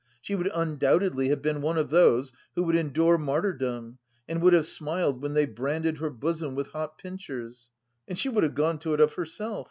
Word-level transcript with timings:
She 0.19 0.33
would 0.33 0.49
undoubtedly 0.51 1.27
have 1.27 1.43
been 1.43 1.61
one 1.61 1.77
of 1.77 1.91
those 1.91 2.33
who 2.55 2.63
would 2.63 2.75
endure 2.75 3.19
martyrdom 3.19 3.99
and 4.27 4.41
would 4.41 4.53
have 4.53 4.65
smiled 4.65 5.21
when 5.21 5.35
they 5.35 5.45
branded 5.45 5.99
her 5.99 6.09
bosom 6.09 6.55
with 6.55 6.69
hot 6.69 6.97
pincers. 6.97 7.69
And 8.07 8.17
she 8.17 8.27
would 8.27 8.43
have 8.43 8.55
gone 8.55 8.79
to 8.79 8.95
it 8.95 8.99
of 8.99 9.13
herself. 9.13 9.59